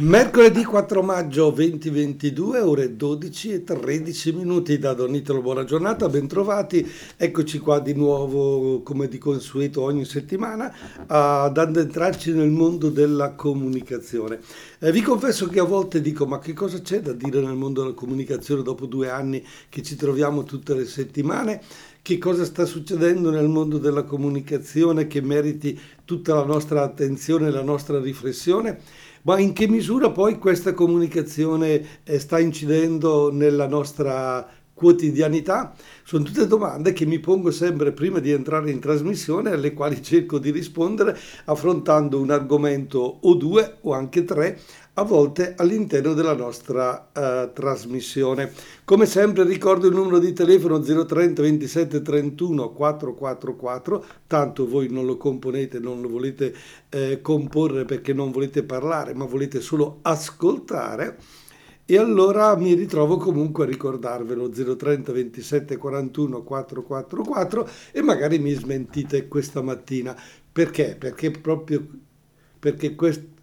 [0.00, 6.90] Mercoledì 4 maggio 2022, ore 12 e 13 minuti da Don Italo, buona giornata, bentrovati.
[7.18, 10.74] Eccoci qua di nuovo, come di consueto ogni settimana,
[11.06, 14.40] ad addentrarci nel mondo della comunicazione.
[14.78, 17.82] Eh, vi confesso che a volte dico, ma che cosa c'è da dire nel mondo
[17.82, 21.60] della comunicazione dopo due anni che ci troviamo tutte le settimane?
[22.00, 27.50] Che cosa sta succedendo nel mondo della comunicazione che meriti tutta la nostra attenzione e
[27.50, 28.80] la nostra riflessione?
[29.22, 35.74] Ma in che misura poi questa comunicazione eh, sta incidendo nella nostra quotidianità?
[36.04, 40.38] Sono tutte domande che mi pongo sempre prima di entrare in trasmissione, alle quali cerco
[40.38, 44.58] di rispondere affrontando un argomento o due o anche tre
[45.00, 48.52] a volte all'interno della nostra uh, trasmissione.
[48.84, 55.16] Come sempre ricordo il numero di telefono 030 27 31 444, tanto voi non lo
[55.16, 56.54] componete, non lo volete
[56.90, 61.16] eh, comporre perché non volete parlare, ma volete solo ascoltare.
[61.86, 69.28] E allora mi ritrovo comunque a ricordarvelo 030 27 41 444 e magari mi smentite
[69.28, 70.14] questa mattina.
[70.52, 70.94] Perché?
[70.98, 71.86] Perché proprio
[72.60, 73.38] perché questo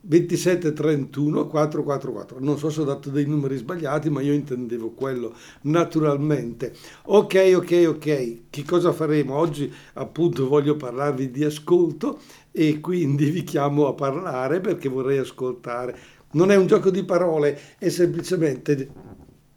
[0.00, 2.38] 2731 444.
[2.40, 6.72] Non so se ho dato dei numeri sbagliati, ma io intendevo quello naturalmente.
[7.04, 8.38] Ok, ok, ok.
[8.50, 9.36] Che cosa faremo?
[9.36, 15.96] Oggi appunto voglio parlarvi di ascolto e quindi vi chiamo a parlare perché vorrei ascoltare.
[16.32, 18.88] Non è un gioco di parole, è semplicemente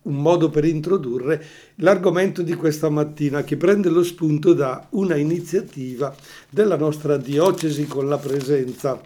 [0.03, 1.43] un modo per introdurre
[1.75, 6.13] l'argomento di questa mattina che prende lo spunto da una iniziativa
[6.49, 8.99] della nostra diocesi con la presenza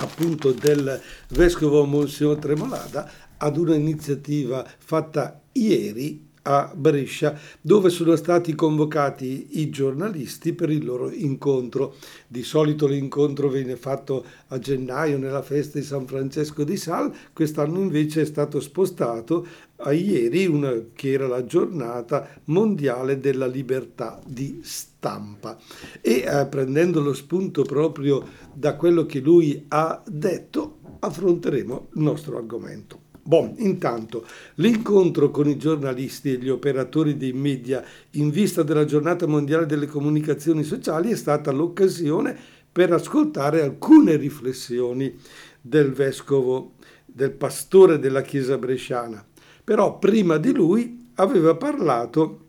[0.00, 9.60] appunto del vescovo Monsignor Tremolada ad un'iniziativa fatta ieri a Brescia, dove sono stati convocati
[9.60, 11.94] i giornalisti per il loro incontro.
[12.26, 17.80] Di solito l'incontro viene fatto a gennaio nella festa di San Francesco di Sal, quest'anno
[17.80, 19.46] invece è stato spostato
[19.82, 25.58] a ieri, una, che era la giornata mondiale della libertà di stampa.
[26.00, 32.36] E eh, prendendo lo spunto proprio da quello che lui ha detto, affronteremo il nostro
[32.36, 32.99] argomento.
[33.30, 37.80] Bon, intanto, l'incontro con i giornalisti e gli operatori dei media
[38.14, 42.36] in vista della giornata mondiale delle comunicazioni sociali è stata l'occasione
[42.72, 45.16] per ascoltare alcune riflessioni
[45.60, 46.72] del vescovo,
[47.06, 49.24] del pastore della Chiesa bresciana.
[49.62, 52.46] Però prima di lui aveva parlato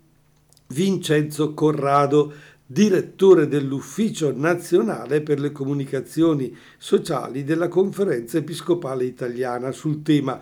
[0.69, 2.33] Vincenzo Corrado,
[2.71, 10.39] direttore dell'Ufficio nazionale per le comunicazioni sociali della Conferenza Episcopale Italiana sul tema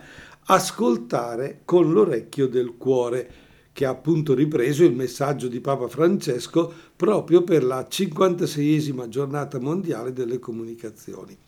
[0.52, 3.30] Ascoltare con l'orecchio del cuore,
[3.70, 10.12] che ha appunto ripreso il messaggio di Papa Francesco proprio per la 56esima giornata mondiale
[10.12, 11.38] delle comunicazioni.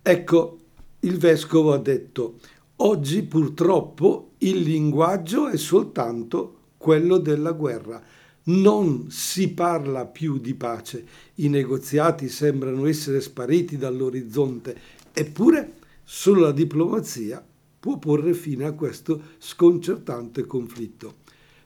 [0.00, 0.58] Ecco,
[1.00, 2.38] il vescovo ha detto,
[2.76, 8.00] oggi purtroppo il linguaggio è soltanto quello della guerra.
[8.44, 14.76] Non si parla più di pace, i negoziati sembrano essere spariti dall'orizzonte,
[15.12, 15.72] eppure
[16.04, 17.44] solo la diplomazia
[17.78, 21.16] può porre fine a questo sconcertante conflitto.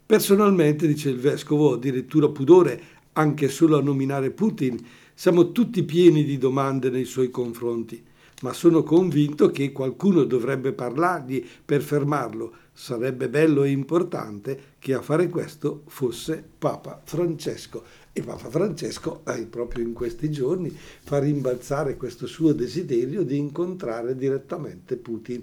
[0.04, 4.78] Personalmente, dice il vescovo, ho addirittura pudore anche solo a nominare Putin,
[5.14, 8.02] siamo tutti pieni di domande nei suoi confronti,
[8.42, 15.02] ma sono convinto che qualcuno dovrebbe parlargli per fermarlo, sarebbe bello e importante che a
[15.02, 17.84] fare questo fosse Papa Francesco.
[18.14, 20.70] E Papa Francesco eh, proprio in questi giorni
[21.02, 25.42] fa rimbalzare questo suo desiderio di incontrare direttamente Putin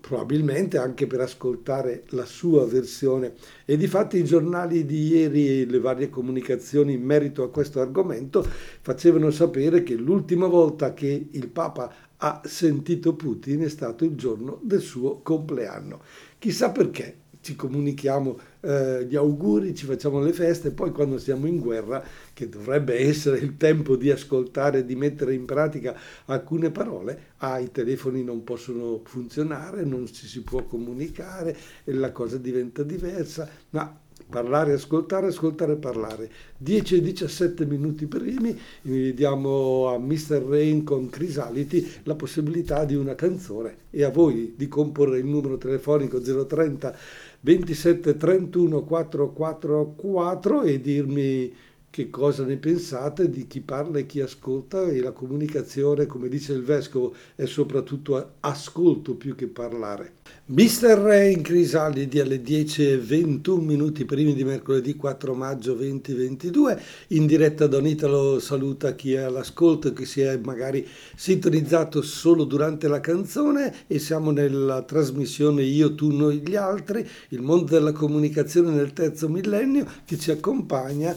[0.00, 3.34] probabilmente anche per ascoltare la sua versione.
[3.64, 7.80] E di fatti i giornali di ieri e le varie comunicazioni in merito a questo
[7.80, 8.46] argomento
[8.80, 14.60] facevano sapere che l'ultima volta che il Papa ha sentito Putin è stato il giorno
[14.62, 16.02] del suo compleanno.
[16.38, 21.58] Chissà perché ci comunichiamo eh, gli auguri, ci facciamo le feste poi quando siamo in
[21.58, 25.96] guerra, che dovrebbe essere il tempo di ascoltare di mettere in pratica
[26.26, 32.36] alcune parole, ah, i telefoni non possono funzionare, non ci si può comunicare la cosa
[32.36, 33.98] diventa diversa, ma
[34.30, 36.30] parlare, ascoltare, ascoltare, parlare.
[36.56, 40.42] 10 e 17 minuti primi diamo a Mr.
[40.48, 45.58] Rain con Crisality la possibilità di una canzone e a voi di comporre il numero
[45.58, 46.96] telefonico 030
[47.40, 51.52] 27 31 444 e dirmi
[51.90, 54.84] che cosa ne pensate di chi parla e chi ascolta?
[54.84, 60.12] E la comunicazione, come dice il vescovo, è soprattutto ascolto più che parlare.
[60.46, 67.66] Mister Re in Crisalidi alle 10.21 minuti primi di mercoledì 4 maggio 2022, in diretta
[67.66, 73.00] Don Italo saluta chi è all'ascolto e chi si è magari sintonizzato solo durante la
[73.00, 73.86] canzone.
[73.88, 79.28] E siamo nella trasmissione Io, tu, noi, gli altri, il mondo della comunicazione nel terzo
[79.28, 81.16] millennio che ci accompagna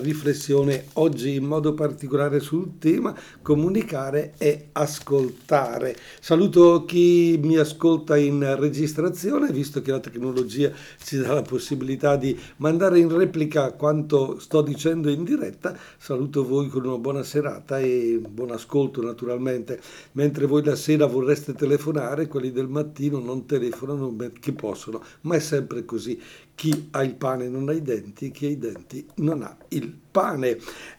[0.00, 5.96] riflessione oggi in modo particolare sul tema comunicare e ascoltare.
[6.20, 10.70] Saluto chi mi ascolta in registrazione, visto che la tecnologia
[11.02, 15.76] ci dà la possibilità di mandare in replica quanto sto dicendo in diretta.
[15.98, 19.80] Saluto voi con una buona serata e buon ascolto naturalmente.
[20.12, 25.40] Mentre voi la sera vorreste telefonare, quelli del mattino non telefonano perché possono, ma è
[25.40, 26.20] sempre così.
[26.56, 29.94] Chi ha il pane non ha i denti, chi ha i denti non ha il
[30.10, 30.58] pane.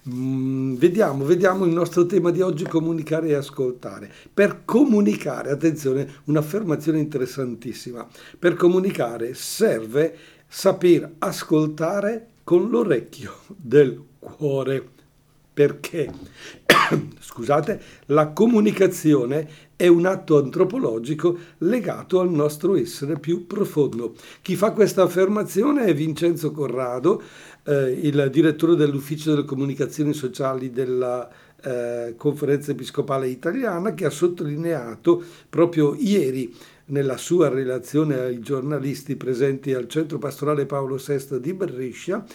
[0.10, 4.10] Mm, vediamo, vediamo il nostro tema di oggi, comunicare e ascoltare.
[4.34, 8.08] Per comunicare, attenzione, un'affermazione interessantissima,
[8.38, 10.16] per comunicare serve
[10.48, 14.96] saper ascoltare con l'orecchio del cuore
[15.58, 16.14] perché,
[17.20, 24.16] scusate, la comunicazione è un atto antropologico legato al nostro essere più profondo.
[24.42, 27.22] Chi fa questa affermazione è Vincenzo Corrado,
[27.64, 31.30] eh, il direttore dell'Ufficio delle Comunicazioni Sociali della
[31.62, 36.54] eh, Conferenza Episcopale Italiana, che ha sottolineato proprio ieri
[36.86, 42.26] nella sua relazione ai giornalisti presenti al Centro Pastorale Paolo VI di Brescia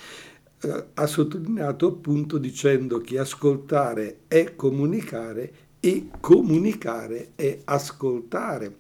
[0.65, 5.53] eh, ha sottolineato appunto dicendo che ascoltare è comunicare
[5.85, 8.77] e comunicare è ascoltare.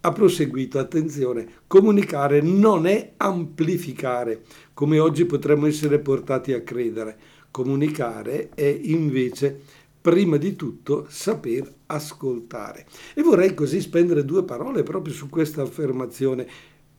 [0.00, 4.42] Ha proseguito, attenzione, comunicare non è amplificare,
[4.74, 7.16] come oggi potremmo essere portati a credere.
[7.50, 9.60] Comunicare è invece
[9.98, 12.84] prima di tutto saper ascoltare.
[13.14, 16.46] E vorrei così spendere due parole proprio su questa affermazione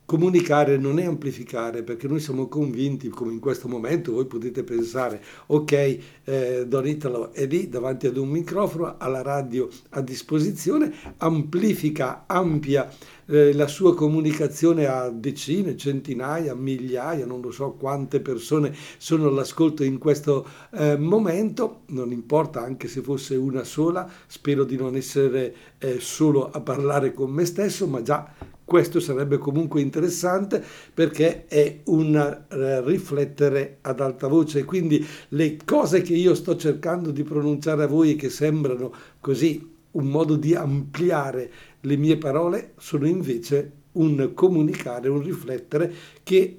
[0.05, 5.23] Comunicare non è amplificare perché noi siamo convinti, come in questo momento voi potete pensare,
[5.45, 10.94] ok, eh, Don Italo è lì davanti ad un microfono, ha la radio a disposizione,
[11.17, 12.91] amplifica, ampia
[13.27, 19.85] eh, la sua comunicazione a decine, centinaia, migliaia, non lo so quante persone sono all'ascolto
[19.85, 25.56] in questo eh, momento, non importa anche se fosse una sola, spero di non essere
[25.77, 31.81] eh, solo a parlare con me stesso, ma già questo sarebbe comunque interessante perché è
[31.83, 32.15] un
[32.49, 37.87] uh, riflettere ad alta voce, quindi le cose che io sto cercando di pronunciare a
[37.87, 45.07] voi che sembrano così un modo di ampliare le mie parole sono invece un comunicare,
[45.07, 45.93] un riflettere
[46.23, 46.57] che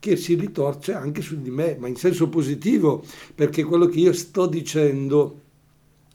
[0.00, 3.04] che si ritorce anche su di me, ma in senso positivo,
[3.36, 5.42] perché quello che io sto dicendo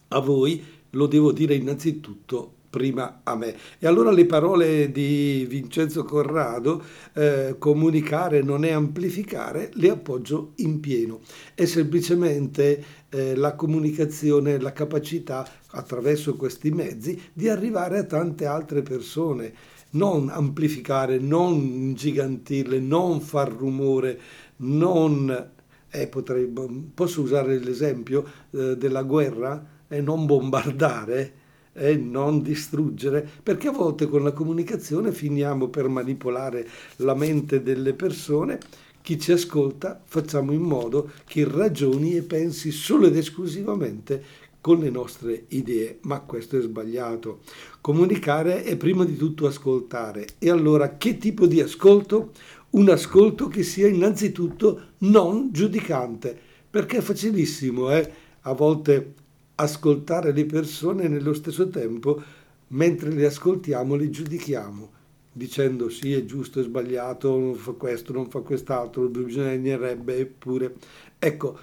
[0.09, 3.55] a voi lo devo dire innanzitutto prima a me.
[3.77, 6.81] E allora le parole di Vincenzo Corrado,
[7.13, 11.19] eh, comunicare non è amplificare, le appoggio in pieno.
[11.53, 18.81] È semplicemente eh, la comunicazione, la capacità attraverso questi mezzi di arrivare a tante altre
[18.81, 19.53] persone.
[19.91, 24.19] Non amplificare, non ingigantirle, non far rumore,
[24.57, 25.49] non...
[25.93, 26.49] Eh, potrei,
[26.93, 29.79] posso usare l'esempio eh, della guerra?
[29.89, 31.33] E non bombardare,
[31.73, 37.93] e non distruggere, perché a volte con la comunicazione finiamo per manipolare la mente delle
[37.93, 38.59] persone.
[39.01, 44.23] Chi ci ascolta facciamo in modo che ragioni e pensi solo ed esclusivamente
[44.61, 47.39] con le nostre idee, ma questo è sbagliato.
[47.81, 50.27] Comunicare è prima di tutto ascoltare.
[50.37, 52.31] E allora che tipo di ascolto?
[52.71, 56.37] Un ascolto che sia innanzitutto non giudicante,
[56.69, 58.11] perché è facilissimo, eh?
[58.41, 59.15] A volte
[59.61, 62.21] ascoltare le persone e nello stesso tempo,
[62.69, 64.89] mentre le ascoltiamo, le giudichiamo,
[65.31, 70.75] dicendo sì, è giusto, è sbagliato, non fa questo, non fa quest'altro, bisognerebbe, eppure.
[71.19, 71.57] Ecco,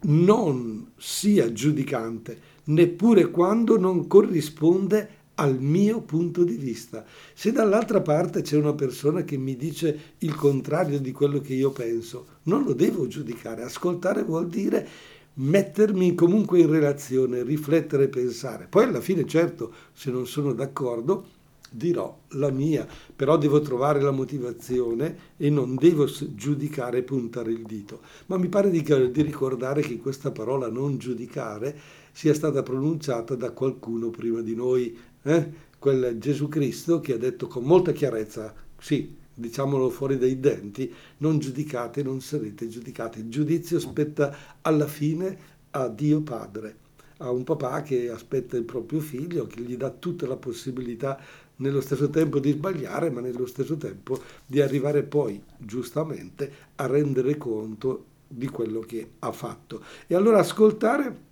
[0.00, 7.04] non sia giudicante, neppure quando non corrisponde al mio punto di vista.
[7.34, 11.70] Se dall'altra parte c'è una persona che mi dice il contrario di quello che io
[11.70, 13.62] penso, non lo devo giudicare.
[13.62, 14.88] Ascoltare vuol dire
[15.38, 18.66] mettermi comunque in relazione, riflettere e pensare.
[18.68, 21.36] Poi alla fine, certo, se non sono d'accordo,
[21.70, 27.62] dirò la mia, però devo trovare la motivazione e non devo giudicare e puntare il
[27.62, 28.00] dito.
[28.26, 31.78] Ma mi pare di, di ricordare che questa parola non giudicare
[32.12, 35.66] sia stata pronunciata da qualcuno prima di noi, eh?
[35.78, 41.38] quel Gesù Cristo che ha detto con molta chiarezza, sì, diciamolo fuori dai denti, non
[41.38, 43.20] giudicate, non sarete giudicati.
[43.20, 46.76] Il giudizio spetta alla fine a Dio Padre,
[47.18, 51.20] a un papà che aspetta il proprio figlio, che gli dà tutta la possibilità
[51.56, 57.36] nello stesso tempo di sbagliare, ma nello stesso tempo di arrivare poi, giustamente, a rendere
[57.36, 59.82] conto di quello che ha fatto.
[60.06, 61.26] E allora ascoltare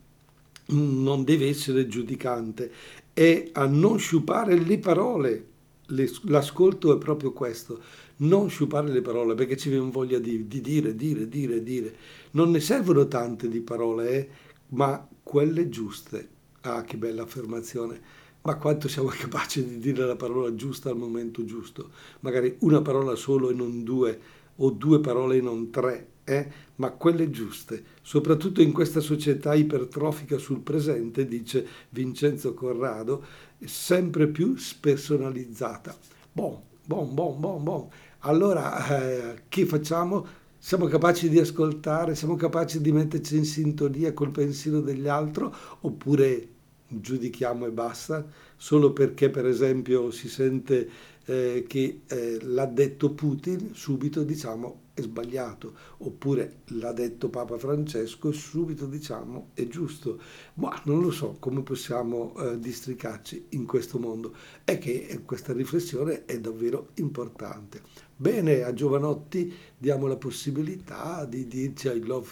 [0.69, 2.71] non deve essere giudicante,
[3.13, 5.47] è a non sciupare le parole.
[5.87, 7.81] L'ascolto è proprio questo,
[8.17, 11.97] non sciupare le parole perché ci viene voglia di, di dire, dire, dire, dire.
[12.33, 14.29] Non ne servono tante di parole, eh,
[14.69, 16.29] ma quelle giuste.
[16.63, 21.45] Ah, che bella affermazione ma quanto siamo capaci di dire la parola giusta al momento
[21.45, 21.91] giusto,
[22.21, 24.19] magari una parola solo e non due,
[24.57, 26.49] o due parole e non tre, eh?
[26.77, 33.25] ma quelle giuste, soprattutto in questa società ipertrofica sul presente, dice Vincenzo Corrado,
[33.65, 35.97] sempre più spersonalizzata.
[36.33, 37.89] Bon, bon, bon, bon, bon.
[38.21, 40.45] Allora, eh, che facciamo?
[40.59, 45.49] Siamo capaci di ascoltare, siamo capaci di metterci in sintonia col pensiero degli altri
[45.81, 46.49] oppure
[46.89, 50.89] giudichiamo e basta, solo perché per esempio si sente
[51.25, 58.33] eh, che eh, l'ha detto Putin, subito diciamo è sbagliato, oppure l'ha detto Papa Francesco,
[58.33, 60.19] subito diciamo è giusto.
[60.55, 64.35] Ma non lo so come possiamo eh, districarci in questo mondo.
[64.65, 67.83] È che questa riflessione è davvero importante.
[68.17, 72.31] Bene, a Giovanotti diamo la possibilità di dirci I love,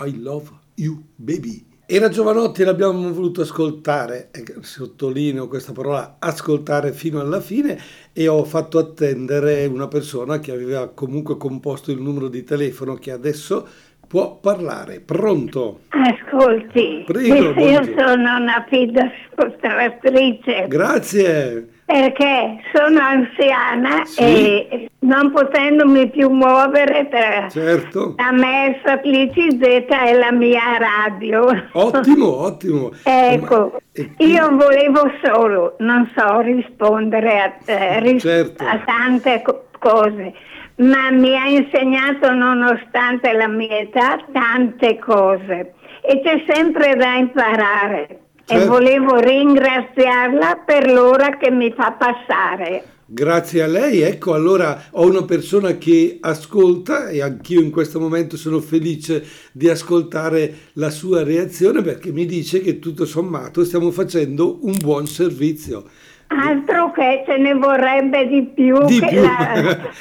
[0.00, 1.73] I love you, baby.
[1.86, 7.78] Era Giovanotti e l'abbiamo voluto ascoltare, sottolineo questa parola, ascoltare fino alla fine
[8.10, 13.10] e ho fatto attendere una persona che aveva comunque composto il numero di telefono che
[13.10, 13.68] adesso
[14.08, 15.00] può parlare.
[15.00, 15.80] Pronto?
[15.90, 20.66] Ascolti, Prego, io sono una fida ascoltatrice.
[20.66, 24.22] Grazie perché sono anziana sì.
[24.22, 28.14] e non potendomi più muovere per certo.
[28.16, 31.44] a me Satlici Z è la mia radio.
[31.72, 32.90] Ottimo, ottimo.
[33.04, 38.64] ecco, Ma, io volevo solo, non so, rispondere a, eh, ris- certo.
[38.64, 40.32] a tante co- cose,
[40.76, 48.23] ma mi ha insegnato nonostante la mia età tante cose e c'è sempre da imparare.
[48.46, 52.84] E volevo ringraziarla per l'ora che mi fa passare.
[53.06, 58.38] Grazie a lei, ecco allora ho una persona che ascolta e anch'io in questo momento
[58.38, 59.22] sono felice
[59.52, 65.06] di ascoltare la sua reazione perché mi dice che tutto sommato stiamo facendo un buon
[65.06, 65.84] servizio.
[66.28, 68.84] Altro che ce ne vorrebbe di più.
[68.86, 69.22] Di più.
[69.22, 69.52] La,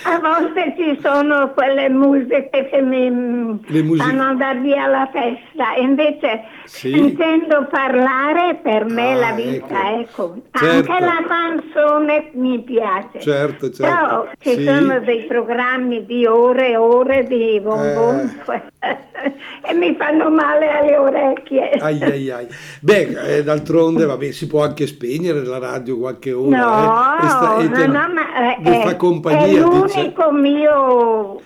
[0.04, 4.10] a volte ci sono quelle musiche che mi musiche.
[4.10, 6.92] fanno andare via la testa, invece sì.
[6.92, 10.34] sentendo parlare per me ah, la vita, ecco.
[10.34, 10.42] ecco.
[10.52, 10.92] Certo.
[10.92, 13.20] Anche la canzone mi piace.
[13.20, 13.82] Certo, certo.
[13.82, 14.64] Però ci sì.
[14.64, 18.62] sono dei programmi di ore e ore di bonbon eh.
[19.70, 21.72] e mi fanno male alle orecchie.
[21.80, 22.48] Ai ai ai.
[22.82, 26.58] Beh, eh, d'altronde vabbè, si può anche spegnere la radio qualche ora.
[26.58, 29.46] No, eh, sta, no, te, no, ma eh, fa compagnia.
[29.46, 30.32] È l'unico dice.
[30.32, 31.42] mio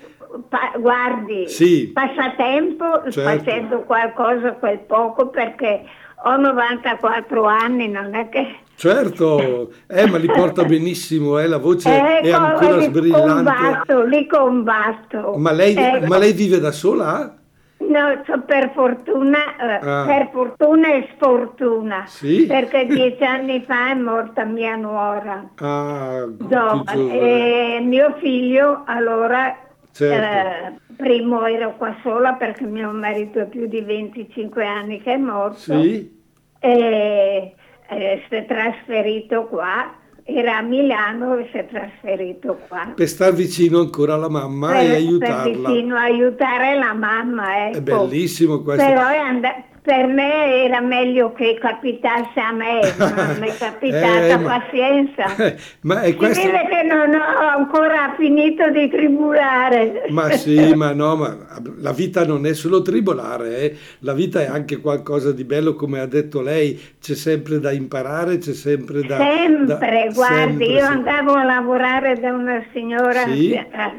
[0.50, 1.92] pa- guardi, sì.
[1.94, 3.22] passatempo certo.
[3.22, 5.84] facendo qualcosa quel poco perché
[6.24, 8.60] ho 94 anni, non è che...
[8.76, 13.52] Certo, eh, ma li porta benissimo, eh, la voce ecco, è ancora li sbrillante.
[13.52, 15.34] Combatto, li combatto.
[15.38, 16.06] Ma lei, ecco.
[16.06, 17.36] ma lei vive da sola?
[17.80, 20.04] No, per fortuna, uh, ah.
[20.06, 22.06] per fortuna e sfortuna.
[22.08, 22.46] Sì?
[22.48, 25.48] Perché dieci anni fa è morta mia nuora.
[25.56, 27.78] Ah, giovane.
[27.78, 29.66] E mio figlio allora
[29.98, 30.86] Certo.
[30.94, 35.18] Eh, primo ero qua sola perché mio marito è più di 25 anni che è
[35.18, 35.58] morto.
[35.58, 36.16] Sì.
[36.60, 37.56] E
[37.90, 39.92] eh, si è trasferito qua,
[40.28, 42.92] era a Milano e si è trasferito qua.
[42.94, 45.44] Per star vicino ancora alla mamma per, e aiutarla.
[45.44, 47.78] Per vicino aiutare la mamma, ecco.
[47.78, 48.86] È bellissimo questo.
[48.86, 54.28] Però è andato per me era meglio che capitasse a me, non mi è capitata,
[54.28, 55.56] eh, pazienza.
[55.84, 56.42] ma è questo...
[56.42, 60.08] Si vede che non ho ancora finito di tribulare.
[60.10, 61.38] Ma sì, ma no, ma
[61.78, 63.78] la vita non è solo tribolare, eh.
[64.00, 68.40] la vita è anche qualcosa di bello, come ha detto lei, c'è sempre da imparare,
[68.40, 69.16] c'è sempre da...
[69.20, 70.92] Sempre, da, guardi, sempre, io sì.
[70.92, 73.58] andavo a lavorare da una signora sì.
[73.72, 73.94] a, a,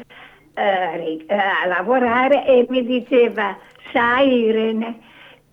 [0.53, 3.57] a, a lavorare e mi diceva,
[3.91, 5.07] sai Irene,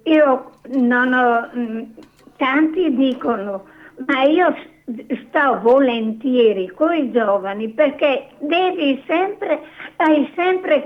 [0.07, 1.83] io non ho, mm,
[2.37, 3.65] tanti dicono,
[4.07, 4.55] ma io
[5.27, 9.61] sto volentieri con i giovani perché devi sempre,
[9.97, 10.85] hai sempre,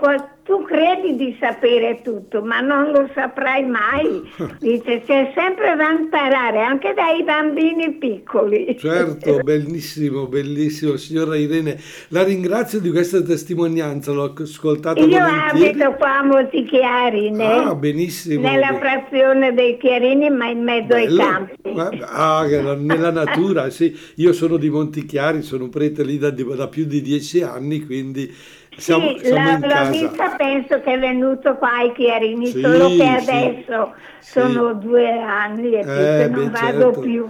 [0.51, 4.21] tu credi di sapere tutto, ma non lo saprai mai.
[4.59, 8.77] Dice, c'è sempre da imparare, anche dai bambini piccoli.
[8.77, 10.97] Certo, bellissimo, bellissimo.
[10.97, 11.79] Signora Irene,
[12.09, 18.51] la ringrazio di questa testimonianza, l'ho ascoltata Io abito qua a Montichiari, ah, benissimo.
[18.51, 21.23] nella frazione dei Chiarini, ma in mezzo Bello.
[21.23, 22.01] ai campi.
[22.01, 22.45] Ah,
[22.77, 23.97] nella natura, sì.
[24.17, 29.09] Io sono di Montichiari, sono prete lì da, da più di dieci anni, quindi siamo,
[29.19, 33.07] sì, siamo la, la vita penso che è venuto qua ai Chiarini, sì, solo che
[33.07, 37.01] adesso sì, sono due anni e eh, non beh, vado certo.
[37.01, 37.27] più.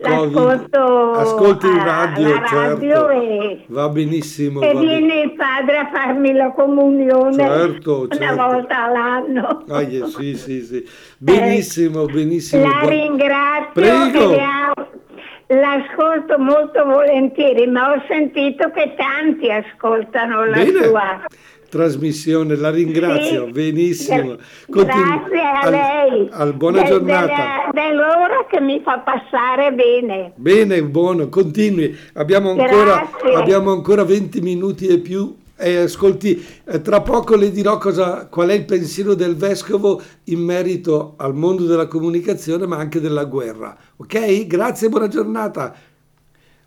[0.00, 3.08] L'ascolto Ascolti il radio, radio certo.
[3.10, 4.60] e, va benissimo.
[4.60, 8.42] E va viene il padre a farmi la comunione certo, una certo.
[8.42, 9.64] volta all'anno.
[9.68, 10.84] Ah, yeah, sì, sì, sì.
[11.18, 12.64] Benissimo, eh, benissimo.
[12.64, 13.70] La ringrazio.
[13.72, 14.77] Prego.
[15.50, 20.84] L'ascolto molto volentieri, ma ho sentito che tanti ascoltano la Bene.
[20.84, 21.20] sua
[21.68, 23.52] trasmissione, la ringrazio, sì.
[23.52, 24.36] benissimo.
[24.68, 26.28] Continu- Grazie a al, lei.
[26.32, 27.70] Al, buona de, giornata.
[27.72, 30.32] Dell'ora che mi fa passare bene.
[30.36, 31.96] Bene, buono, continui.
[32.14, 37.78] Abbiamo ancora, abbiamo ancora 20 minuti e più eh, ascolti, eh, tra poco le dirò
[37.78, 43.00] cosa, qual è il pensiero del vescovo in merito al mondo della comunicazione, ma anche
[43.00, 43.76] della guerra.
[43.96, 44.46] Ok?
[44.46, 45.74] Grazie, buona giornata.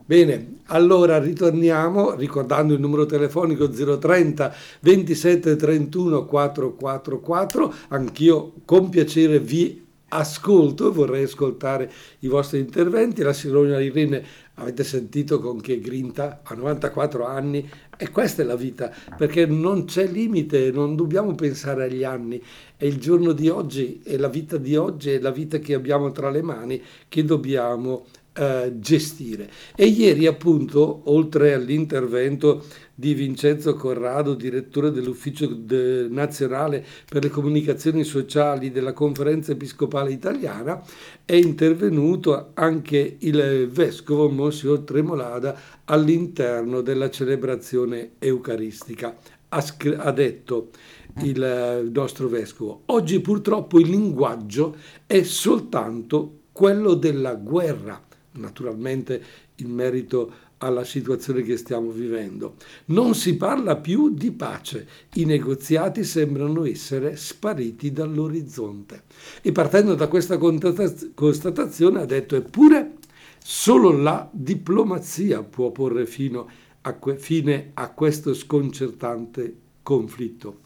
[0.06, 7.74] Bene, allora ritorniamo ricordando il numero telefonico 030 27 31 444.
[7.90, 13.22] Anch'io con piacere vi ascolto vorrei ascoltare i vostri interventi.
[13.22, 14.24] La signora Irene
[14.62, 16.42] avete sentito con che grinta?
[16.44, 17.70] A 94 anni?
[17.98, 22.42] E questa è la vita, perché non c'è limite, non dobbiamo pensare agli anni,
[22.78, 26.12] è il giorno di oggi, è la vita di oggi, è la vita che abbiamo
[26.12, 29.50] tra le mani che dobbiamo eh, gestire.
[29.76, 32.64] E ieri appunto, oltre all'intervento
[33.02, 40.80] di Vincenzo Corrado, direttore dell'Ufficio de- Nazionale per le Comunicazioni Sociali della Conferenza Episcopale Italiana,
[41.26, 49.18] è intervenuto anche il vescovo Monsignor Tremolada all'interno della celebrazione eucaristica.
[49.50, 50.70] Ha, scr- ha detto
[51.24, 54.76] il nostro vescovo, oggi purtroppo il linguaggio
[55.08, 58.00] è soltanto quello della guerra
[58.34, 59.22] naturalmente
[59.56, 62.56] in merito alla situazione che stiamo vivendo.
[62.86, 69.04] Non si parla più di pace, i negoziati sembrano essere spariti dall'orizzonte.
[69.42, 72.98] E partendo da questa constatazione ha detto eppure
[73.44, 76.08] solo la diplomazia può porre
[76.82, 80.60] a que- fine a questo sconcertante conflitto.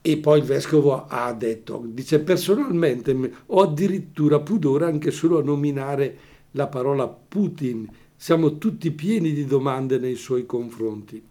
[0.00, 6.16] E poi il vescovo ha detto, dice personalmente ho addirittura pudore anche solo a nominare
[6.52, 7.88] la parola Putin.
[8.16, 11.22] Siamo tutti pieni di domande nei suoi confronti.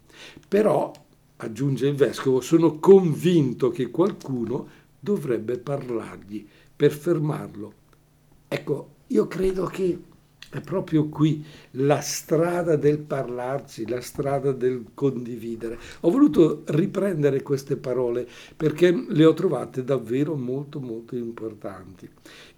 [0.48, 0.92] Però,
[1.36, 4.68] aggiunge il vescovo, sono convinto che qualcuno
[4.98, 7.72] dovrebbe parlargli per fermarlo.
[8.48, 9.98] Ecco, io credo che
[10.56, 15.78] è proprio qui la strada del parlarci, la strada del condividere.
[16.00, 22.08] Ho voluto riprendere queste parole perché le ho trovate davvero molto molto importanti.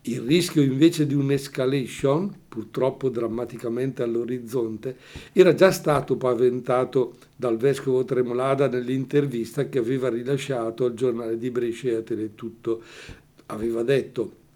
[0.02, 4.96] Il rischio invece di un'escalation, purtroppo drammaticamente all'orizzonte,
[5.32, 11.88] era già stato paventato dal vescovo Tremolada nell'intervista che aveva rilasciato al giornale di Brescia
[11.88, 12.82] e a Teletutto.
[13.46, 14.46] Aveva detto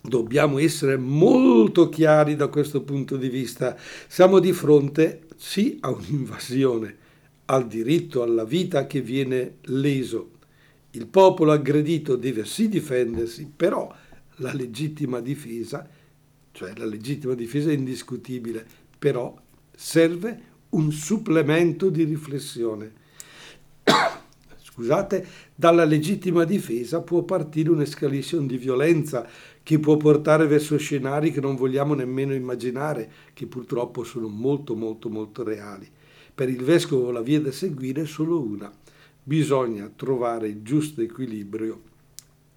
[0.00, 3.76] dobbiamo essere molto chiari da questo punto di vista.
[4.06, 6.96] Siamo di fronte sì a un'invasione,
[7.46, 10.30] al diritto alla vita che viene leso.
[10.92, 13.94] Il popolo aggredito deve sì difendersi, però
[14.36, 15.88] la legittima difesa,
[16.52, 18.66] cioè la legittima difesa è indiscutibile,
[18.98, 19.36] però
[19.74, 22.92] serve un supplemento di riflessione.
[24.62, 29.28] Scusate, dalla legittima difesa può partire un'escalation di violenza
[29.68, 35.10] che può portare verso scenari che non vogliamo nemmeno immaginare, che purtroppo sono molto molto
[35.10, 35.86] molto reali.
[36.34, 38.72] Per il vescovo la via da seguire è solo una.
[39.22, 41.82] Bisogna trovare il giusto equilibrio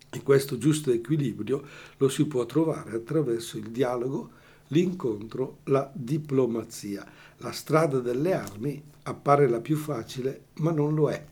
[0.10, 1.62] e questo giusto equilibrio
[1.98, 4.30] lo si può trovare attraverso il dialogo,
[4.68, 7.06] l'incontro, la diplomazia.
[7.40, 11.31] La strada delle armi appare la più facile, ma non lo è.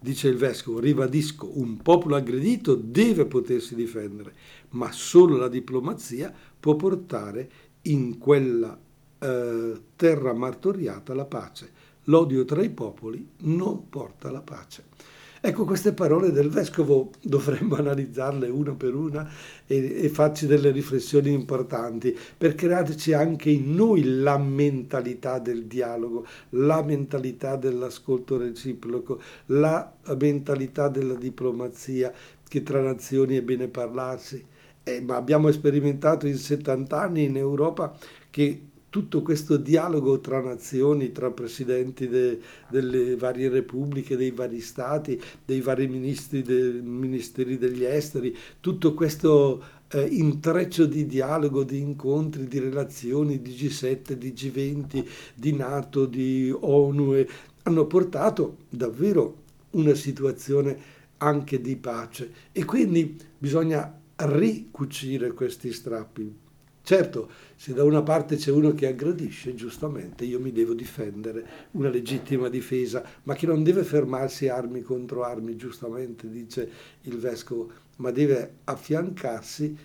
[0.00, 4.32] Dice il vescovo, ribadisco, un popolo aggredito deve potersi difendere,
[4.70, 7.50] ma solo la diplomazia può portare
[7.82, 8.78] in quella
[9.18, 11.72] eh, terra martoriata la pace.
[12.04, 14.84] L'odio tra i popoli non porta la pace.
[15.48, 19.26] Ecco, queste parole del vescovo dovremmo analizzarle una per una
[19.66, 26.26] e, e, farci delle riflessioni importanti per crearci anche in noi la mentalità del dialogo,
[26.50, 32.12] la mentalità dell'ascolto reciproco, la mentalità della diplomazia,
[32.46, 34.44] che tra nazioni è bene parlarsi.
[34.82, 37.96] Eh, ma abbiamo sperimentato in 70 anni in Europa
[38.28, 45.20] che tutto questo dialogo tra nazioni, tra presidenti de, delle varie repubbliche, dei vari stati,
[45.44, 52.46] dei vari ministri, dei ministeri degli esteri, tutto questo eh, intreccio di dialogo, di incontri,
[52.46, 57.28] di relazioni, di G7, di G20, di Nato, di ONU, eh,
[57.64, 66.47] hanno portato davvero una situazione anche di pace e quindi bisogna ricucire questi strappi.
[66.88, 71.90] Certo, se da una parte c'è uno che aggredisce, giustamente io mi devo difendere, una
[71.90, 76.70] legittima difesa, ma che non deve fermarsi armi contro armi, giustamente dice
[77.02, 79.76] il vescovo, ma deve affiancarsi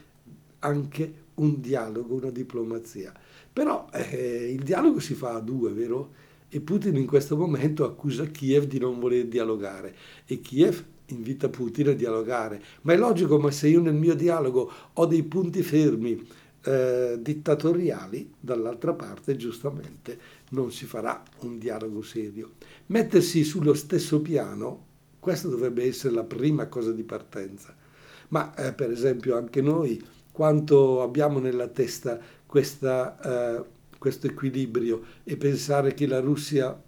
[0.59, 3.11] anche un dialogo, una diplomazia.
[3.51, 6.13] Però eh, il dialogo si fa a due, vero?
[6.47, 9.93] E Putin in questo momento accusa Kiev di non voler dialogare
[10.25, 12.61] e Kiev invita Putin a dialogare.
[12.83, 16.25] Ma è logico, ma se io nel mio dialogo ho dei punti fermi
[16.63, 20.17] eh, dittatoriali, dall'altra parte giustamente
[20.49, 22.53] non si farà un dialogo serio.
[22.87, 24.85] Mettersi sullo stesso piano,
[25.19, 27.75] questa dovrebbe essere la prima cosa di partenza.
[28.29, 33.63] Ma eh, per esempio anche noi, quanto abbiamo nella testa questa, eh,
[33.97, 36.81] questo equilibrio e pensare che la Russia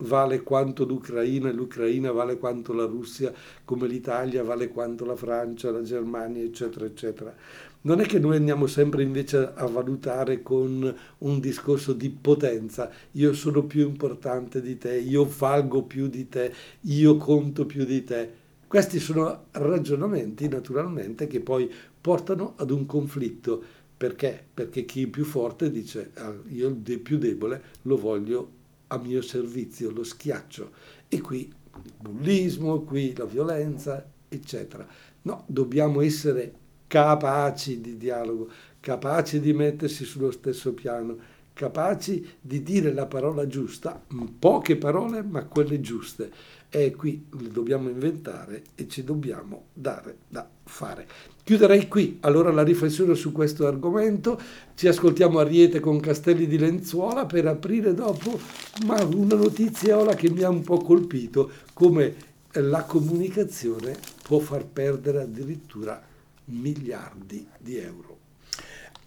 [0.00, 3.32] vale quanto l'Ucraina e l'Ucraina vale quanto la Russia,
[3.64, 7.34] come l'Italia vale quanto la Francia, la Germania, eccetera, eccetera.
[7.82, 13.32] Non è che noi andiamo sempre invece a valutare con un discorso di potenza, io
[13.32, 18.38] sono più importante di te, io valgo più di te, io conto più di te.
[18.66, 23.62] Questi sono ragionamenti naturalmente che poi portano ad un conflitto.
[23.96, 24.44] Perché?
[24.54, 28.58] Perché chi è più forte dice ah, io il più debole lo voglio
[28.92, 30.70] a mio servizio, lo schiaccio.
[31.08, 31.52] E qui
[31.84, 34.86] il bullismo, qui la violenza, eccetera.
[35.22, 36.54] No, dobbiamo essere
[36.86, 38.48] capaci di dialogo,
[38.80, 41.16] capaci di mettersi sullo stesso piano,
[41.52, 44.02] capaci di dire la parola giusta,
[44.38, 46.58] poche parole ma quelle giuste.
[46.68, 51.06] E qui le dobbiamo inventare e ci dobbiamo dare da fare.
[51.50, 54.40] Chiuderei qui allora la riflessione su questo argomento.
[54.76, 58.38] Ci ascoltiamo a Riete con Castelli di Lenzuola per aprire dopo
[58.86, 62.14] ma una notizia ora che mi ha un po' colpito, come
[62.52, 66.00] la comunicazione può far perdere addirittura
[66.44, 68.29] miliardi di euro.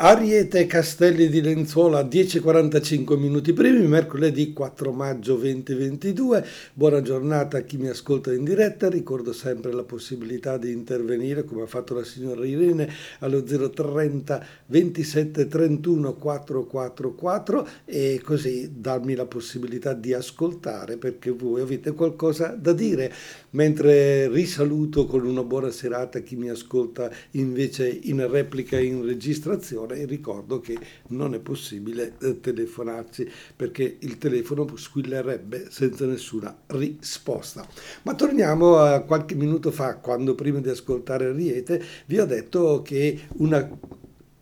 [0.05, 6.45] Ariete Castelli di Lenzuola 10.45 minuti primi, mercoledì 4 maggio 2022.
[6.73, 8.89] Buona giornata a chi mi ascolta in diretta.
[8.89, 15.47] Ricordo sempre la possibilità di intervenire, come ha fatto la signora Irene, allo 030 27
[15.47, 23.09] 31 444 e così darmi la possibilità di ascoltare perché voi avete qualcosa da dire.
[23.51, 29.91] Mentre risaluto con una buona serata chi mi ascolta invece in replica e in registrazione
[29.93, 30.77] e ricordo che
[31.09, 37.67] non è possibile eh, telefonarci perché il telefono squillerebbe senza nessuna risposta.
[38.03, 43.19] Ma torniamo a qualche minuto fa, quando prima di ascoltare Riete vi ho detto che
[43.37, 43.69] una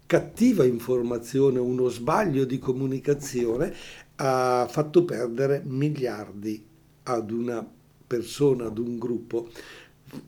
[0.05, 3.73] cattiva informazione, uno sbaglio di comunicazione
[4.15, 6.63] ha fatto perdere miliardi
[7.03, 7.65] ad una
[8.05, 9.47] persona, ad un gruppo.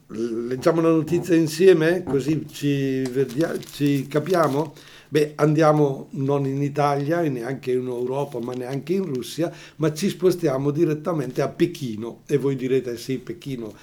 [0.07, 3.03] Leggiamo la notizia insieme così ci,
[3.71, 4.73] ci capiamo?
[5.09, 10.09] Beh, andiamo non in Italia e neanche in Europa, ma neanche in Russia, ma ci
[10.09, 12.21] spostiamo direttamente a Pechino.
[12.25, 13.75] E voi direte, sì, Pechino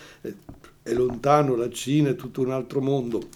[0.82, 3.28] è lontano, la Cina è tutto un altro mondo.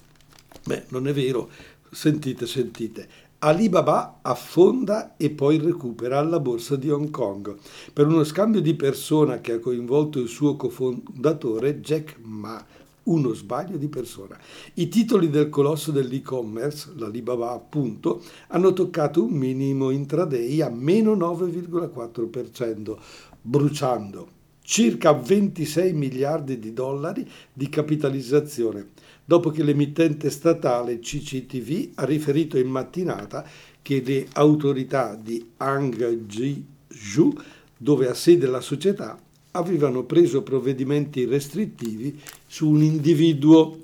[0.65, 1.51] Beh, non è vero.
[1.91, 3.07] Sentite, sentite.
[3.47, 7.55] Alibaba affonda e poi recupera alla borsa di Hong Kong
[7.93, 12.65] per uno scambio di persona che ha coinvolto il suo cofondatore Jack Ma
[13.03, 14.39] uno sbaglio di persona.
[14.77, 22.97] I titoli del colosso dell'e-commerce, l'Alibaba appunto, hanno toccato un minimo intraday a meno 9,4%,
[23.43, 24.29] bruciando
[24.63, 28.93] circa 26 miliardi di dollari di capitalizzazione,
[29.25, 33.47] dopo che l'emittente statale CCTV ha riferito in mattinata
[33.81, 37.33] che le autorità di Hangzhou,
[37.77, 39.19] dove ha sede la società,
[39.53, 43.79] avevano preso provvedimenti restrittivi su un individuo,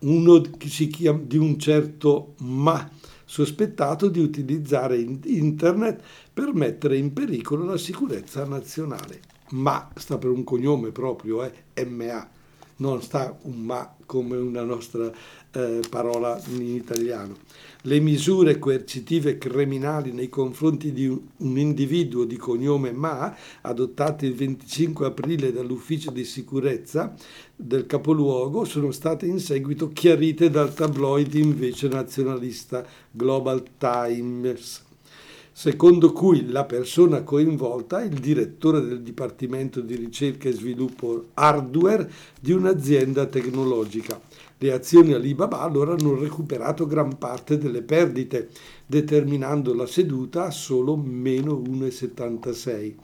[0.00, 2.90] uno chiama di un certo Ma,
[3.24, 6.02] sospettato di utilizzare internet
[6.32, 9.20] per mettere in pericolo la sicurezza nazionale.
[9.50, 12.28] Ma sta per un cognome proprio, eh, MA.
[12.84, 15.10] Non sta un ma come una nostra
[15.52, 17.36] eh, parola in italiano.
[17.82, 25.06] Le misure coercitive criminali nei confronti di un, individuo di cognome Ma, adottate il 25
[25.06, 27.14] aprile dall'ufficio di sicurezza
[27.56, 34.92] del capoluogo, sono state in seguito chiarite dal tabloid invece nazionalista Global Times
[35.56, 42.10] secondo cui la persona coinvolta è il direttore del Dipartimento di Ricerca e Sviluppo Hardware
[42.40, 44.20] di un'azienda tecnologica.
[44.58, 48.48] Le azioni Alibaba allora hanno recuperato gran parte delle perdite,
[48.84, 52.94] determinando la seduta a solo meno 1,76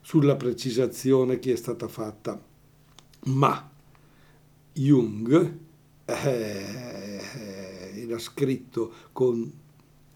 [0.00, 2.40] sulla precisazione che è stata fatta.
[3.24, 3.68] Ma
[4.74, 5.54] Jung
[6.04, 7.20] eh,
[7.96, 9.59] era scritto con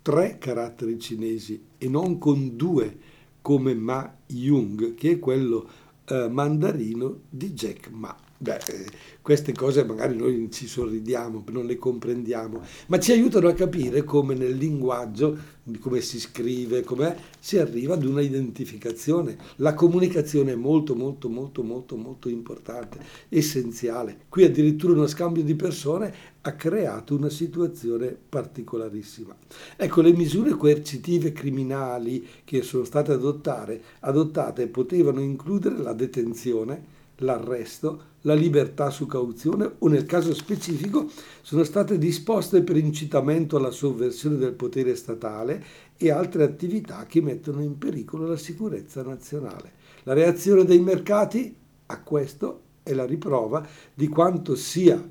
[0.05, 2.99] tre caratteri cinesi e non con due
[3.41, 5.67] come Ma Jung, che è quello
[6.05, 8.15] eh, mandarino di Jack Ma.
[8.37, 8.87] Beh, eh,
[9.23, 14.35] queste cose magari noi ci sorridiamo, non le comprendiamo, ma ci aiutano a capire come
[14.35, 15.39] nel linguaggio,
[15.81, 19.39] come si scrive, come si arriva ad una identificazione.
[19.57, 22.99] La comunicazione è molto, molto, molto, molto, molto importante,
[23.31, 24.27] essenziale.
[24.29, 26.15] Qui addirittura uno scambio di persone
[26.47, 29.35] ha creato una situazione particolarissima.
[29.77, 38.13] Ecco, le misure coercitive criminali che sono state adottate, adottate potevano includere la detenzione, l'arresto,
[38.23, 44.37] la libertà su cauzione o nel caso specifico sono state disposte per incitamento alla sovversione
[44.37, 45.65] del potere statale
[45.97, 49.73] e altre attività che mettono in pericolo la sicurezza nazionale.
[50.03, 51.55] La reazione dei mercati
[51.87, 55.03] a questo è la riprova di quanto sia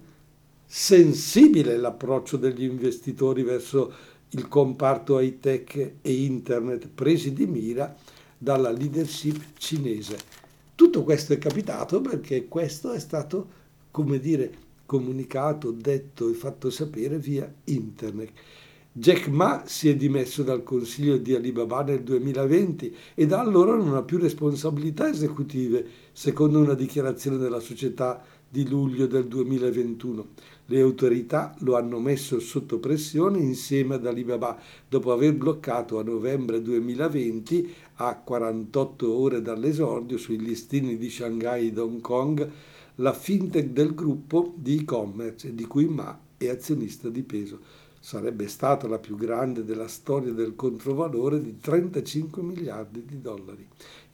[0.76, 3.94] sensibile l'approccio degli investitori verso
[4.30, 7.96] il comparto high tech e internet presi di mira
[8.36, 10.18] dalla leadership cinese.
[10.74, 13.48] Tutto questo è capitato perché questo è stato,
[13.92, 14.52] come dire,
[14.88, 18.32] comunicato, detto e fatto sapere via internet.
[18.92, 23.96] Jack Ma si è dimesso dal consiglio di Alibaba nel 2020 e da allora non
[23.96, 30.28] ha più responsabilità esecutive, secondo una dichiarazione della società di luglio del 2021.
[30.68, 36.62] Le autorità lo hanno messo sotto pressione insieme ad Alibaba dopo aver bloccato a novembre
[36.62, 42.48] 2020, a 48 ore dall'esordio, sui listini di Shanghai ed Hong Kong,
[42.98, 47.60] la fintech del gruppo di e-commerce di cui Ma è azionista di peso.
[48.06, 53.66] Sarebbe stata la più grande della storia del controvalore di 35 miliardi di dollari.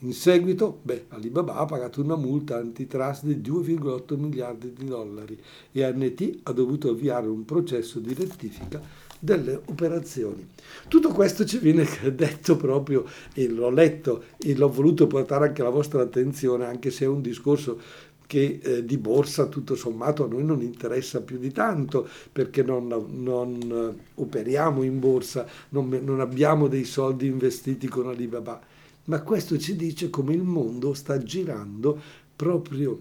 [0.01, 5.83] In seguito, beh, Alibaba ha pagato una multa antitrust di 2,8 miliardi di dollari e
[5.83, 8.79] ANT ha dovuto avviare un processo di rettifica
[9.19, 10.47] delle operazioni.
[10.87, 15.71] Tutto questo ci viene detto proprio, e l'ho letto e l'ho voluto portare anche alla
[15.71, 17.81] vostra attenzione, anche se è un discorso
[18.29, 22.85] che eh, di borsa tutto sommato a noi non interessa più di tanto perché non,
[23.09, 28.61] non eh, operiamo in borsa, non, non abbiamo dei soldi investiti con Alibaba.
[29.05, 31.99] Ma questo ci dice come il mondo sta girando
[32.35, 32.99] proprio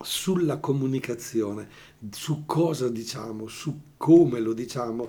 [0.00, 1.68] sulla comunicazione,
[2.12, 5.08] su cosa diciamo, su come lo diciamo,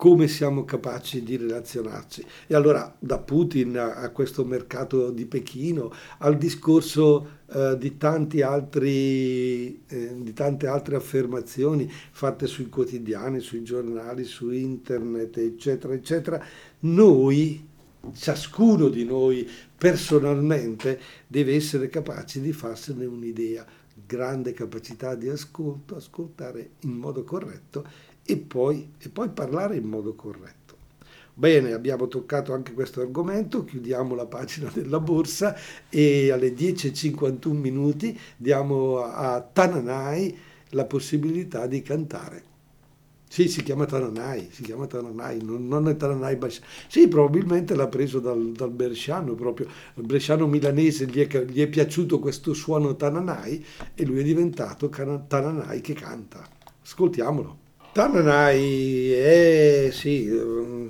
[0.00, 2.24] come siamo capaci di relazionarci.
[2.46, 7.94] E allora da Putin a, questo mercato di Pechino, al discorso eh, di,
[8.40, 16.42] altri, eh, di tante altre affermazioni fatte sui quotidiani, sui giornali, su internet, eccetera, eccetera,
[16.78, 17.68] noi
[18.14, 23.66] ciascuno di noi personalmente deve essere capace di farsene un'idea,
[24.06, 30.14] grande capacità di ascolto, ascoltare in modo corretto e poi, e poi parlare in modo
[30.14, 30.58] corretto.
[31.40, 35.56] Bene, abbiamo toccato anche questo argomento, chiudiamo la pagina della borsa
[35.88, 40.36] e alle 10.51 minuti diamo a Tananai
[40.70, 42.48] la possibilità di cantare.
[43.26, 46.66] Sì, si chiama Tananai, si chiama Tananai, non, è Tananai Bresciano.
[46.88, 51.68] Sì, probabilmente l'ha preso dal, dal Bresciano proprio, il Bresciano milanese gli è, gli è,
[51.68, 56.44] piaciuto questo suono Tananai e lui è diventato Tananai che canta.
[56.82, 57.69] Ascoltiamolo.
[57.92, 60.28] Tananai, eh sì,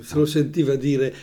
[0.01, 1.13] se lo sentiva dire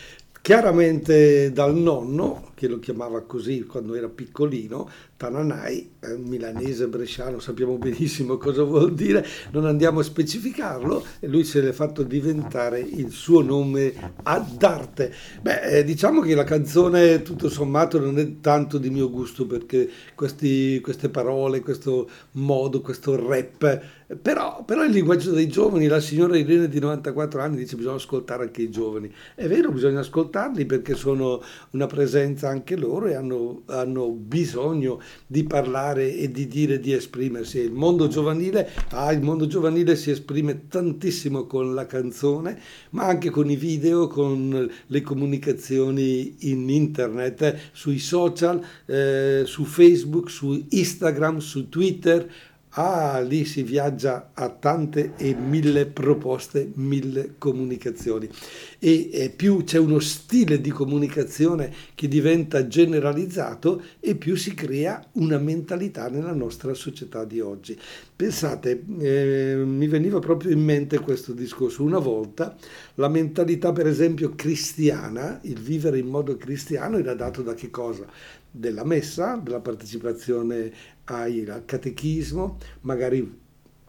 [0.41, 8.35] chiaramente dal nonno, che lo chiamava così quando era piccolino, Tananai, milanese bresciano, sappiamo benissimo
[8.35, 13.41] cosa vuol dire, non andiamo a specificarlo, e lui se l'è fatto diventare il suo
[13.41, 13.93] nome
[14.23, 15.13] ad arte.
[15.41, 19.89] Beh, eh, diciamo che la canzone tutto sommato non è tanto di mio gusto perché
[20.13, 23.81] questi, queste parole, questo modo, questo rap,
[24.21, 28.41] però, però il linguaggio dei giovani, la signora Irene di 94 anni dice bisogna ascoltare
[28.41, 29.13] anche i giovani.
[29.35, 35.43] È vero, bisogna ascoltarli perché sono una presenza anche loro e hanno, hanno, bisogno di
[35.43, 37.59] parlare e di dire, di esprimersi.
[37.59, 42.59] Il mondo giovanile, ah, il mondo giovanile si esprime tantissimo con la canzone,
[42.91, 50.29] ma anche con i video, con le comunicazioni in internet, sui social, eh, su Facebook,
[50.29, 52.27] su Instagram, su Twitter
[52.73, 58.29] Ah, lì si viaggia a tante e mille proposte, mille comunicazioni.
[58.77, 65.03] E, e più c'è uno stile di comunicazione che diventa generalizzato e più si crea
[65.13, 67.77] una mentalità nella nostra società di oggi.
[68.15, 71.83] Pensate, eh, mi veniva proprio in mente questo discorso.
[71.83, 72.55] Una volta
[72.95, 78.05] la mentalità, per esempio, cristiana, il vivere in modo cristiano era dato da che cosa?
[78.51, 80.71] Della messa, della partecipazione
[81.05, 83.37] al catechismo, magari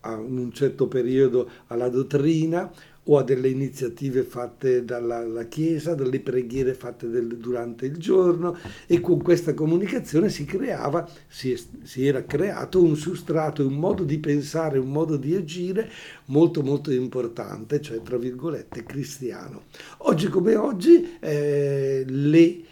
[0.02, 2.70] a un certo periodo alla dottrina
[3.04, 9.00] o a delle iniziative fatte dalla Chiesa, delle preghiere fatte del, durante il giorno e
[9.00, 14.78] con questa comunicazione si creava, si, si era creato un sustrato, un modo di pensare,
[14.78, 15.90] un modo di agire
[16.26, 19.64] molto molto importante, cioè tra virgolette cristiano.
[19.98, 22.64] Oggi come oggi eh, le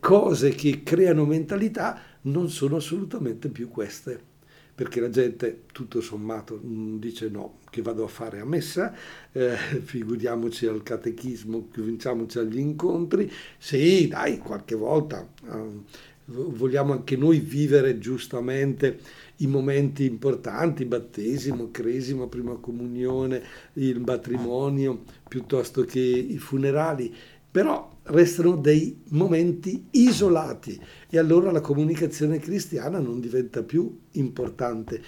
[0.00, 4.32] cose che creano mentalità non sono assolutamente più queste.
[4.74, 8.92] Perché la gente tutto sommato mm, dice no, che vado a fare a messa,
[9.30, 17.38] eh, figuriamoci al catechismo, cominciamoci agli incontri, sì dai, qualche volta eh, vogliamo anche noi
[17.38, 18.98] vivere giustamente
[19.38, 23.42] i momenti importanti, battesimo, cresimo, prima comunione,
[23.74, 27.14] il matrimonio, piuttosto che i funerali,
[27.54, 30.76] però restano dei momenti isolati
[31.08, 35.00] e allora la comunicazione cristiana non diventa più importante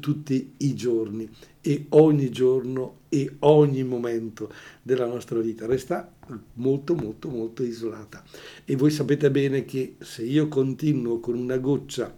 [0.00, 1.30] tutti i giorni
[1.60, 4.52] e ogni giorno e ogni momento
[4.82, 5.66] della nostra vita.
[5.66, 6.12] Resta
[6.54, 8.24] molto molto molto isolata.
[8.64, 12.12] E voi sapete bene che se io continuo con una goccia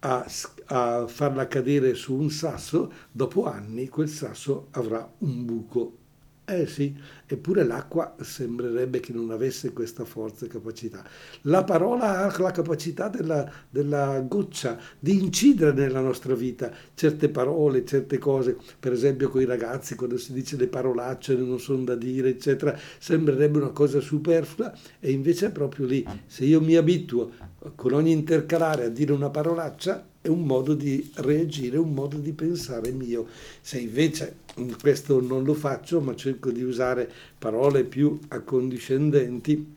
[0.00, 0.26] a,
[0.66, 6.02] a farla cadere su un sasso dopo anni quel sasso avrà un buco
[6.46, 6.94] eh sì,
[7.26, 11.02] eppure l'acqua sembrerebbe che non avesse questa forza e capacità.
[11.42, 17.86] La parola ha la capacità della, della, goccia di incidere nella nostra vita certe parole,
[17.86, 18.58] certe cose.
[18.78, 22.78] Per esempio con i ragazzi quando si dice le parolacce non sono da dire, eccetera,
[22.98, 26.06] sembrerebbe una cosa superflua e invece è proprio lì.
[26.26, 27.30] Se io mi abituo
[27.74, 32.32] con ogni intercalare a dire una parolaccia, è un modo di reagire, un modo di
[32.32, 33.26] pensare mio.
[33.60, 34.36] Se invece
[34.80, 39.74] questo non lo faccio, ma cerco di usare parole più accondiscendenti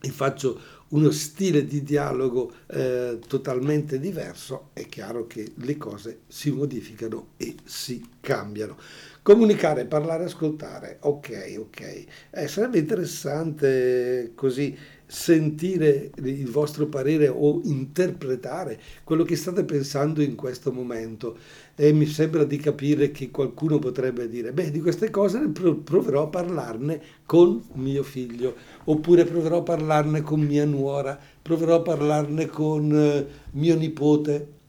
[0.00, 6.52] e faccio uno stile di dialogo eh, totalmente diverso, è chiaro che le cose si
[6.52, 8.76] modificano e si cambiano.
[9.22, 12.04] Comunicare, parlare, ascoltare, ok, ok.
[12.30, 14.76] Eh, sarebbe interessante così
[15.10, 21.36] sentire il vostro parere o interpretare quello che state pensando in questo momento.
[21.74, 26.28] E mi sembra di capire che qualcuno potrebbe dire beh di queste cose proverò a
[26.28, 32.92] parlarne con mio figlio oppure proverò a parlarne con mia nuora proverò a parlarne con
[32.92, 34.59] eh, mio nipote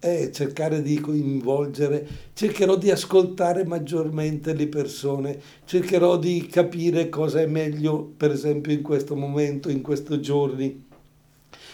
[0.00, 7.46] è cercare di coinvolgere, cercherò di ascoltare maggiormente le persone, cercherò di capire cosa è
[7.46, 10.86] meglio, per esempio in questo momento, in questi giorni,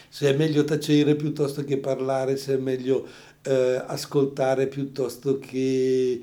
[0.08, 3.06] se è meglio tacere piuttosto che parlare, se è meglio
[3.42, 6.20] eh, ascoltare piuttosto che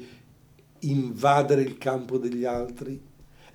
[0.79, 2.99] invadere il campo degli altri.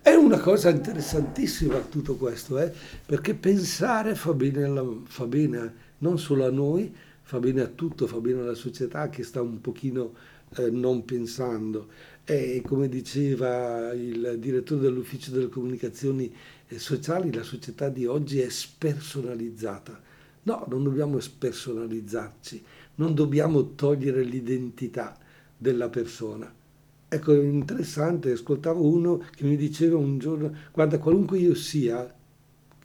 [0.00, 2.72] È una cosa interessantissima tutto questo, eh?
[3.04, 6.94] perché pensare fa bene, alla, fa bene non solo a noi,
[7.28, 10.14] fa bene a tutto, fa bene alla società che sta un pochino
[10.56, 11.88] eh, non pensando.
[12.24, 16.34] E come diceva il direttore dell'ufficio delle comunicazioni
[16.68, 20.00] eh, sociali, la società di oggi è spersonalizzata.
[20.44, 22.64] No, non dobbiamo spersonalizzarci,
[22.94, 25.18] non dobbiamo togliere l'identità
[25.54, 26.50] della persona.
[27.10, 32.10] Ecco, interessante, ascoltavo uno che mi diceva un giorno, guarda, qualunque io sia,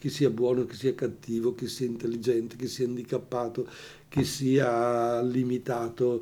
[0.03, 3.65] che sia buono, che sia cattivo, che sia intelligente, che sia handicappato,
[4.09, 6.21] che sia limitato.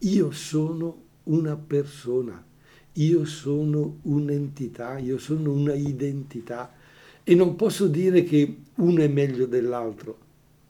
[0.00, 2.44] Io sono una persona,
[2.92, 6.74] io sono un'entità, io sono una identità
[7.24, 10.18] e non posso dire che uno è meglio dell'altro.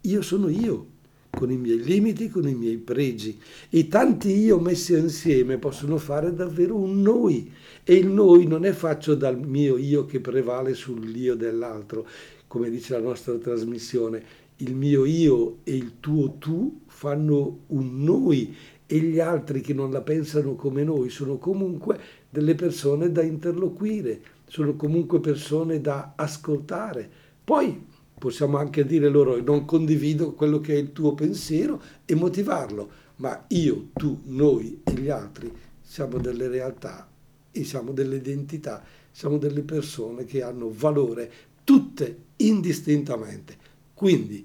[0.03, 0.87] Io sono io,
[1.31, 6.33] con i miei limiti, con i miei pregi e tanti io messi insieme possono fare
[6.33, 7.51] davvero un noi
[7.83, 12.07] e il noi non è fatto dal mio io che prevale sull'io dell'altro,
[12.53, 14.23] come dice la nostra trasmissione,
[14.57, 19.91] il mio io e il tuo tu fanno un noi e gli altri che non
[19.91, 27.11] la pensano come noi sono comunque delle persone da interloquire, sono comunque persone da ascoltare.
[27.43, 27.87] Poi
[28.19, 33.47] possiamo anche dire loro non condivido quello che è il tuo pensiero e motivarlo, ma
[33.49, 37.09] io, tu, noi e gli altri siamo delle realtà
[37.51, 41.33] e siamo delle identità, siamo delle persone che hanno valore
[41.73, 43.57] tutte indistintamente.
[43.95, 44.45] Quindi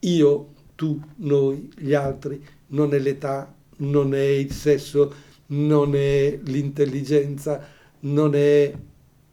[0.00, 5.14] io, tu, noi, gli altri, non è l'età, non è il sesso,
[5.46, 7.66] non è l'intelligenza,
[8.00, 8.74] non è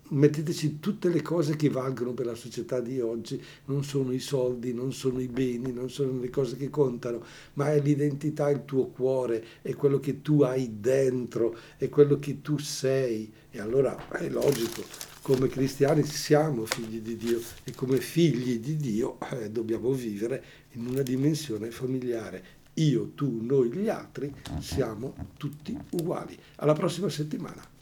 [0.09, 4.73] metteteci tutte le cose che valgono per la società di oggi, non sono i soldi,
[4.73, 7.21] non sono i beni, non sono le cose che contano,
[7.55, 12.41] ma è l'identità, il tuo cuore, è quello che tu hai dentro, è quello che
[12.41, 13.29] tu sei.
[13.51, 14.83] E allora è logico,
[15.27, 20.87] come cristiani siamo figli di Dio e come figli di Dio eh, dobbiamo vivere in
[20.87, 22.43] una dimensione familiare.
[22.75, 26.37] Io, tu, noi, gli altri siamo tutti uguali.
[26.55, 27.75] Alla prossima settimana.